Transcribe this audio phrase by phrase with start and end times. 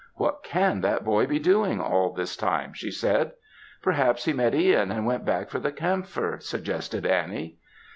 [0.15, 3.33] "What can that boy be doing, all this time?" she said.
[3.83, 7.59] "Perhaps he met Ihan, and went back for the camphor," suggested Annie.